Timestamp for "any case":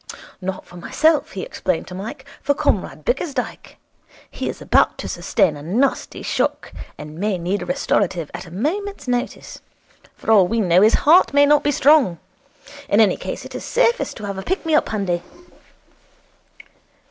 12.99-13.45